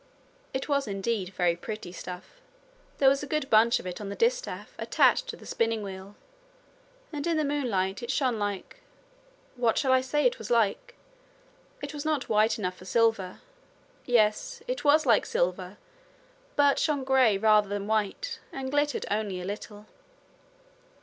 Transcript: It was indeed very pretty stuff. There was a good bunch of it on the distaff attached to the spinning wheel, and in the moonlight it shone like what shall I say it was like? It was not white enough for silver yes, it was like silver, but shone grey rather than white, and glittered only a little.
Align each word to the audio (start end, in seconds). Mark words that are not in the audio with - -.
It 0.51 0.67
was 0.67 0.87
indeed 0.87 1.29
very 1.35 1.55
pretty 1.55 1.91
stuff. 1.91 2.41
There 2.97 3.07
was 3.07 3.21
a 3.21 3.27
good 3.27 3.51
bunch 3.51 3.79
of 3.79 3.85
it 3.85 4.01
on 4.01 4.09
the 4.09 4.15
distaff 4.15 4.73
attached 4.79 5.27
to 5.27 5.35
the 5.37 5.45
spinning 5.45 5.83
wheel, 5.83 6.15
and 7.13 7.27
in 7.27 7.37
the 7.37 7.45
moonlight 7.45 8.01
it 8.01 8.09
shone 8.09 8.39
like 8.39 8.77
what 9.55 9.77
shall 9.77 9.91
I 9.91 10.01
say 10.01 10.25
it 10.25 10.39
was 10.39 10.49
like? 10.49 10.95
It 11.83 11.93
was 11.93 12.03
not 12.03 12.29
white 12.29 12.57
enough 12.57 12.77
for 12.77 12.85
silver 12.85 13.41
yes, 14.03 14.63
it 14.67 14.83
was 14.83 15.05
like 15.05 15.23
silver, 15.23 15.77
but 16.55 16.79
shone 16.79 17.03
grey 17.03 17.37
rather 17.37 17.69
than 17.69 17.85
white, 17.85 18.39
and 18.51 18.71
glittered 18.71 19.05
only 19.11 19.39
a 19.39 19.45
little. 19.45 19.85